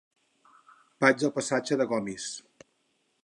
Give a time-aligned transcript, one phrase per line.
[1.03, 2.29] Vaig al passatge de Gomis.